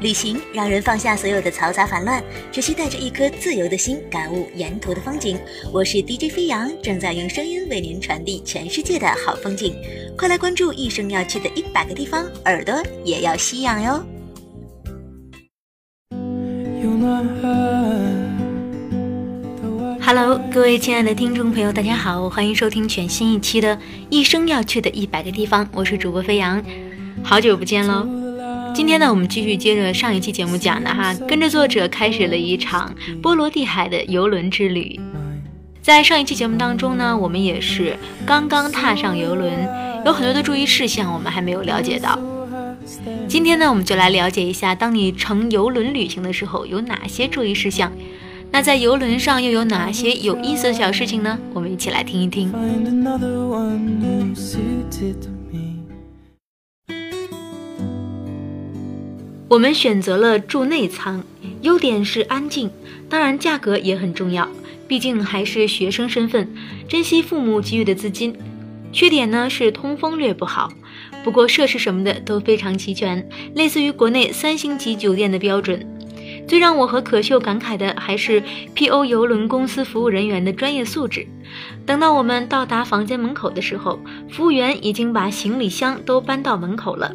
[0.00, 5.38] 旅行让人放下所有的嘈杂烦乱，只需带着一颗自由的心，感悟沿途的风景。
[5.72, 9.74] 我是 DJ 飞扬，正在用声音为您传递全世界的好风景。
[10.16, 12.74] 快来关注一生要去的一百个地方，耳朵
[13.04, 14.04] 也要吸氧哟。
[20.00, 23.74] Hello，各位亲爱的听众朋友，大家好，欢迎收听全新一期的
[24.10, 26.62] 《一生要去的一百个地方》，我是主播飞扬，
[27.24, 28.25] 好久不见喽。
[28.76, 35.00] 今天呢，我们继续接着上一期节目讲的哈，跟着作者开始了一场波罗的海的游轮之旅。
[35.80, 37.96] 在上一期节目当中呢，我们也是
[38.26, 39.50] 刚刚踏上游轮，
[40.04, 42.18] 有很多的注意事项我们还没有了解到。
[43.26, 47.90] 今天呢，我们就来了解一下，当你乘游轮旅行的时候有哪些注意事项。
[48.50, 51.38] 那在游轮上又有哪些有意思的小事情呢？
[51.54, 52.52] 我们一起来听一听。
[59.56, 61.24] 我们选择了住内舱，
[61.62, 62.70] 优点是安静，
[63.08, 64.46] 当然价格也很重要，
[64.86, 66.46] 毕竟还是学生身份，
[66.86, 68.36] 珍惜父母给予的资金。
[68.92, 70.70] 缺点呢是通风略不好，
[71.24, 75.88] 不过设施什么的都非常齐全，类似于国内三星级酒店的标准。
[76.46, 78.42] 最让我和可秀感慨的还是
[78.74, 81.26] P.O 游轮公司服务人员的专业素质。
[81.86, 83.98] 等到我们到达房间门口的时候，
[84.30, 87.10] 服务员已经把行李箱都搬到门口了。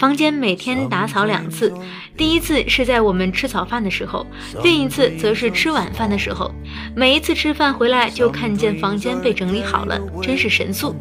[0.00, 1.70] 房间每天打扫两次，
[2.16, 4.26] 第一次是在我们吃早饭的时候，
[4.64, 6.50] 另一次则是吃晚饭的时候。
[6.96, 10.96] 每一次吃饭回来就看见房间被整理好了，真是神速。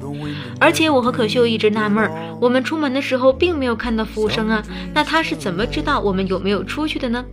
[0.59, 4.61] 而且我和可秀一直纳闷，我们出门的时候并没有看到服务生啊，
[4.93, 7.23] 那他是怎么知道我们有没有出去的呢？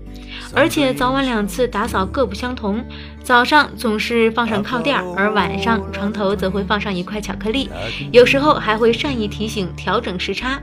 [0.55, 2.81] 而且早晚两次打扫各不相同，
[3.25, 7.69] 早上总是放上靠垫，而晚上床头则会放上一块巧克力，
[8.13, 10.63] 有时候还会善意提醒调整时差。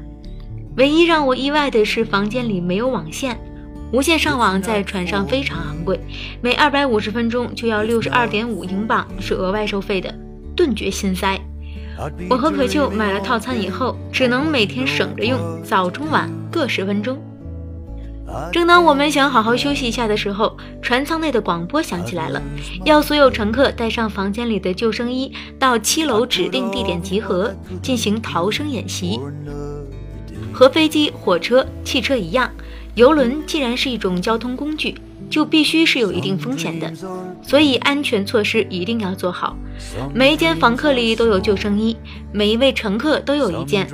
[0.76, 3.40] 唯一让我意外的是，房间里没有网线，
[3.92, 6.00] 无线上网在船上非常昂贵，
[6.42, 10.14] 每二百五十分钟就要六十二点五英镑，是额外收费的，
[10.56, 11.39] 顿觉心塞。
[12.28, 17.22] 我和可秀买了套餐以后，只能每天省着用，早中晚各十分钟。
[18.52, 22.42] 正当我们想好好休息一下的时候，船舱内的广播响起来了，
[22.83, 29.20] 要所有乘客带上房间里的救生衣，到七楼指定地点集合，进行逃生演习。
[30.53, 32.52] 和飞机、火车、汽车一样，
[32.95, 34.95] 游轮既然是一种交通工具，
[35.30, 36.93] 就必须是有一定风险的，
[37.41, 39.58] 所以安全措施一定要做好。
[40.14, 41.97] 每一间房客里都有救生衣，
[42.31, 43.87] 每一位乘客都有一件。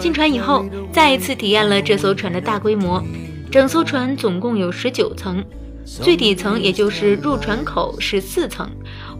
[0.00, 3.02] 进船以后，再一次体验了这艘船的大规模。
[3.50, 5.44] 整艘船总共有十九层，
[5.84, 8.68] 最底层也就是入船口是四层。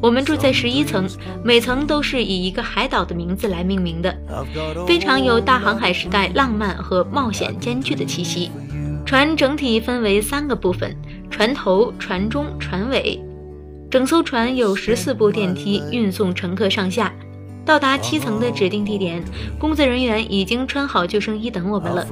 [0.02, 1.08] 我们住在十一层，
[1.44, 4.12] 每层都是以一个海岛的名字来命名的，
[4.84, 8.50] 非常有大航海时代浪漫和冒险兼具的气息。
[9.06, 10.96] 船整体分为三个部分：
[11.30, 13.22] 船头、船中、船尾。
[13.88, 17.12] 整艘船有十四部电梯运送乘客上下。
[17.64, 19.22] 到达七层的指定地点，
[19.56, 22.04] 工作人员已经穿好救生衣等我们了。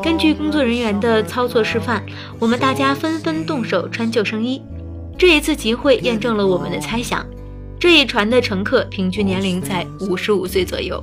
[0.00, 2.04] 根据工作人员的操作示范，
[2.38, 4.62] 我们大家纷纷动手穿救生衣。
[5.16, 7.24] 这一次集会验证了我们的猜想，
[7.78, 11.02] 这一船的乘客平均年龄在五十五岁左右。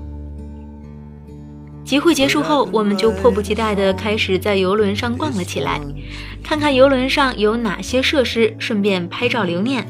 [1.86, 5.80] 集会结束后，我们就迫不及待地开始在游轮上逛了起来，
[6.44, 9.88] 看看游轮上有哪些设施，顺便拍照留念。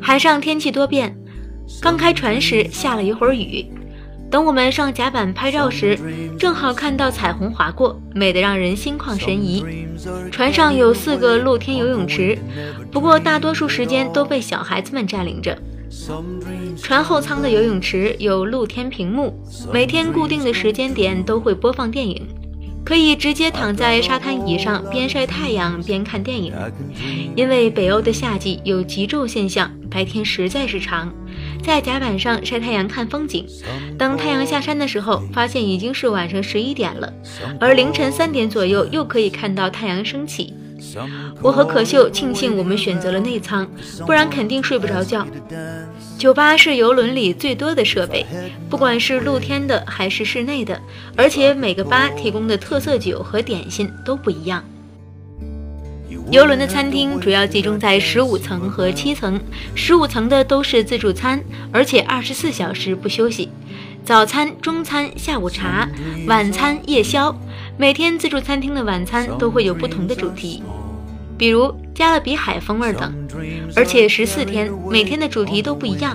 [0.00, 1.16] 海上天气多变，
[1.80, 3.66] 刚开船时下了一会儿雨，
[4.30, 5.98] 等我们上甲板拍照时，
[6.38, 9.64] 正好看到彩虹划过，美得让人心旷神怡。
[10.30, 12.38] 船上有四个露天游泳池，
[12.90, 15.56] 不过大多数时间都被小孩子们占领着。
[16.76, 19.34] 船后舱的游泳池有露天屏幕，
[19.72, 22.26] 每天固定的时间点都会播放电影，
[22.84, 26.52] 可以直接躺在沙滩椅上边晒太阳边看电影。
[27.34, 31.10] 因为北欧的夏季有极昼现象，白天实在是长。
[31.62, 33.46] 在甲板上晒太阳看风景，
[33.98, 37.12] 等太阳下山的时候，发现已经是晚上十一点了，
[37.60, 40.54] 而凌晨三点左右又可以看到太阳升起。
[41.42, 43.68] 我和可秀庆幸我们选择了内舱，
[44.06, 45.26] 不然肯定睡不着觉。
[46.16, 48.24] 酒吧是游轮里最多的设备，
[48.70, 50.80] 不管是露天的还是室内的，
[51.16, 54.64] 而且每个吧提供的特色酒和点心都不一样。
[56.30, 59.40] 游轮的餐厅主要集中在十五层和七层，
[59.74, 61.42] 十五层的都是自助餐，
[61.72, 63.48] 而且二十四小时不休息。
[64.04, 65.88] 早餐、中餐、下午茶、
[66.26, 67.34] 晚餐、夜宵，
[67.78, 70.62] 每天自助餐厅的晚餐都会有不同的主题，
[71.38, 73.10] 比如加勒比海风味等，
[73.74, 76.14] 而且十四天每天的主题都不一样。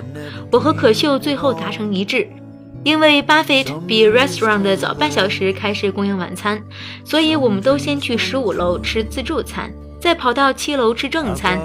[0.51, 2.27] 我和可秀最后达成一致，
[2.83, 6.61] 因为巴菲特比 restaurant 的早半小时开始供应晚餐，
[7.03, 9.71] 所以我们都先去十五楼吃自助餐，
[10.03, 11.57] 再跑到七楼吃正餐。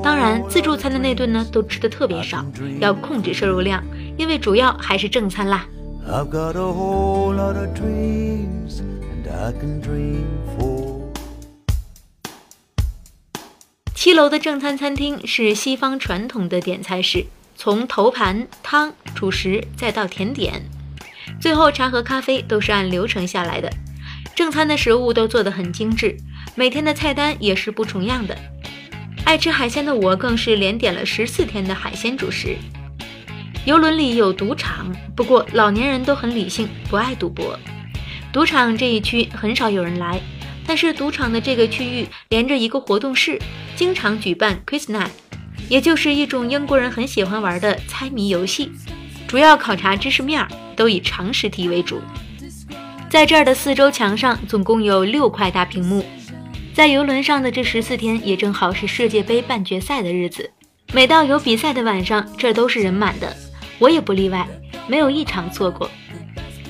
[0.00, 2.46] 当然，自助餐的那顿呢，都吃的特别少，
[2.78, 3.82] 要控制摄入量，
[4.16, 5.66] 因为主要还是正餐啦。
[13.92, 17.26] 七楼的正餐餐厅是西方传统的点菜式。
[17.56, 20.62] 从头盘、汤、主食再到甜点，
[21.40, 23.68] 最后茶和咖啡都是按流程下来的。
[24.36, 26.16] 正餐的食物都做得很精致，
[26.54, 28.36] 每天的菜单也是不重样的。
[29.24, 32.56] 爱吃海鲜的我更是连点了十四天的海鲜主食。
[33.64, 37.58] 游轮里有赌场，不过老年人都很理性，不爱赌博。
[38.32, 40.20] 赌场这一区很少有人来，
[40.66, 43.38] 但是赌场的这个区域连着一个活动室，
[43.76, 45.10] 经常举办 quiz night。
[45.68, 48.72] 也就是一种英国人很喜欢玩的猜谜游戏，
[49.28, 52.00] 主要考察知识面儿，都以常识题为主。
[53.08, 56.04] 在这儿的四周墙上总共有六块大屏幕。
[56.72, 60.50] 在游轮上的这十四天也正好是世界杯半决赛的日子，
[60.92, 63.36] 每到有比赛的晚上，这都是人满的，
[63.78, 64.48] 我也不例外，
[64.86, 65.90] 没有一场错过。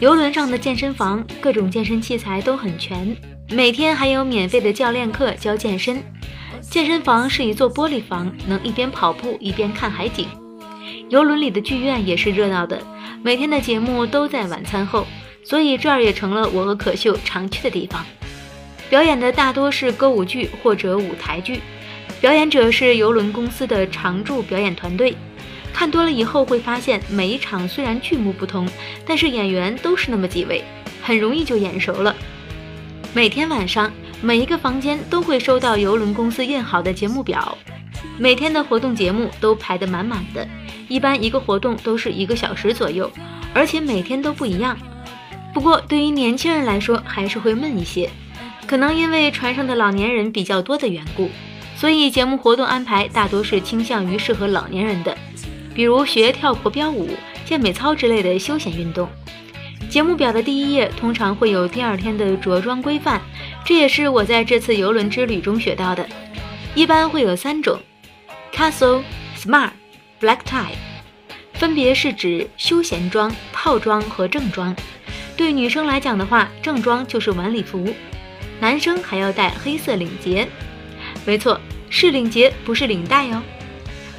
[0.01, 3.15] 游轮上的健身房各种健身器材都很全，
[3.51, 6.03] 每天还有免费的教练课教健身。
[6.63, 10.27] 健身房是一座玻璃房，能一边跑步一边看海景。
[11.09, 12.83] 游轮里的剧院也是热闹的，
[13.23, 15.07] 每天的节目都在晚餐后，
[15.45, 18.05] 所以这儿也成了我和可秀常去的地方。
[18.91, 21.63] 表演的大多是歌舞剧或者舞台剧，
[22.21, 25.17] 表演者是游轮公司的常驻表演团队。
[25.73, 28.69] 看多了以后会发现，每一场虽然剧目不同，
[29.07, 30.63] 但是演员都是那么几位，
[31.01, 32.15] 很容易就眼熟了。
[33.15, 33.91] 每天晚上。
[34.23, 37.57] 每一个房间都会收到游轮公司印好的节目表，
[38.19, 40.47] 每天的活动节目都排得满满的，
[40.89, 43.11] 一般一个活动都是一个小时左右，
[43.55, 44.77] 而且每天都不一样。
[45.55, 48.11] 不过对于年轻人来说还是会闷一些，
[48.71, 51.29] 可能因为船上的老年人比较多的缘故，
[51.75, 55.19] 所以节目活动安排大多是倾向于适合老年人的，
[55.75, 57.11] 比如学跳国标舞、
[57.45, 59.09] 健美操之类的休闲运动。
[59.89, 63.21] 节目表的第一页通常会有第二天的着装规范，
[63.65, 66.09] 这也是我在这次游轮之旅中学到的。
[66.77, 67.77] 一般会有三种
[68.55, 69.03] ：Castle、
[69.37, 69.71] Smart、
[70.21, 70.77] Black Tie，
[71.55, 74.77] 分别是指休闲装、套装和正装。
[75.37, 77.93] 对女生来讲的话，正装就是晚礼服，
[78.61, 80.47] 男生还要戴黑色领结。
[81.25, 83.43] 没错，是领结，不是领带哦。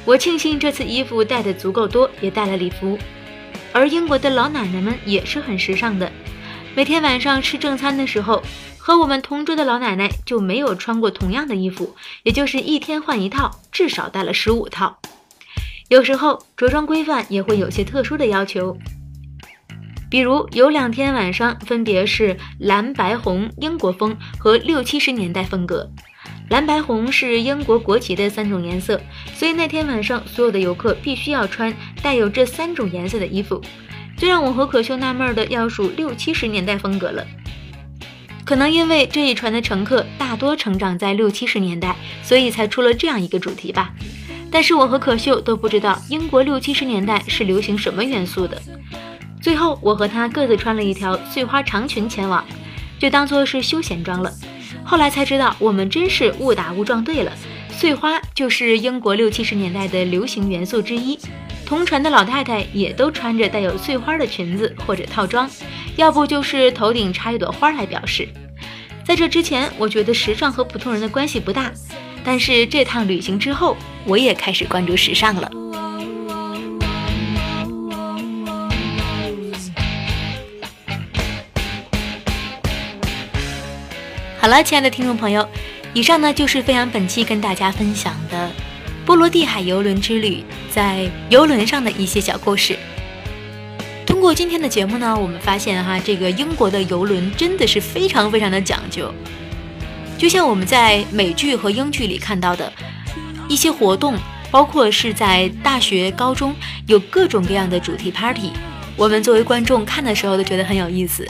[0.04, 2.98] 我庆幸这次衣服带的足够多，也带了礼服。
[3.72, 6.10] 而英国的老奶奶们也是很时尚的，
[6.74, 8.42] 每天晚上吃正餐的时候，
[8.76, 14.98] 和我们同桌的老奶奶就没有穿过同样的衣服，也就是一天换一套，至少带了十五套。
[15.88, 18.76] 有时候着装规范也会有些特殊的要求，
[20.12, 25.90] 比如有两天晚上分别是蓝白红英国风和六七十年代风格。
[26.50, 29.00] 蓝白红是英国国旗的三种颜色，
[29.34, 33.58] 所以那天晚上所有的游客必须要穿带有这三种颜色的衣服。
[34.18, 37.26] 最让我和可秀纳闷的要数六七十年代风格了，
[38.44, 43.94] 可能因为这一船的乘客大多成长在六七十年代，所以才出了这样一个主题吧。
[44.50, 48.60] 但是我和可秀都不知道英国六七十年代是流行什么元素的。
[49.42, 52.44] 最后我和他各自穿了一条碎花长裙前往，
[52.98, 54.32] 就当做是休闲装了。
[54.84, 57.32] 后来才知道，我们真是误打误撞对了。
[57.70, 61.18] 碎花就是英国六七十年代的流行元素之一，
[61.66, 65.50] 同船的老太太也都穿着带有碎花的裙子或者套装，
[65.96, 68.28] 要不就是头顶插一朵花来表示。
[69.04, 71.72] 在这之前，我觉得时尚和普通人的关系不大，
[72.22, 75.50] 但是这趟旅行之后，我也开始关注时尚了。
[84.42, 85.48] 好了，亲爱的听众朋友，
[85.94, 88.50] 以上呢就是飞扬本期跟大家分享的
[89.06, 92.76] 波罗的海游轮之旅，在游轮上的一些小故事。
[94.04, 99.14] 通过今天的节目呢，我们发现哈，这个英国的游轮真的是非常非常的讲究。
[100.18, 102.72] 就像我们在美剧和英剧里看到的
[103.48, 104.18] 一些活动，
[104.50, 106.52] 包括是在大学、高中
[106.88, 108.50] 有各种各样的主题 party，
[108.96, 111.24] 我们作为观众看的时候都觉得很有意思。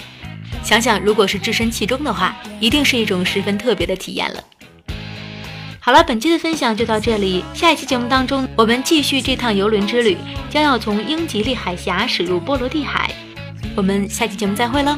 [0.62, 4.42] 想想，如果是置身其中的话，一定是一种十分特别的体验了。
[5.80, 10.16] 好了，本期的分享就到这里，下一期节目当中，我们继续这趟游轮之旅，
[10.48, 13.10] 将要从英吉利海峡驶入波罗的海。
[13.74, 14.96] 我们下期节目再会喽。